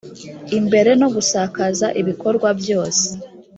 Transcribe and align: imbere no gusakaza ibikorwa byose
imbere 0.57 0.91
no 1.01 1.07
gusakaza 1.15 1.87
ibikorwa 2.01 2.49
byose 2.59 3.07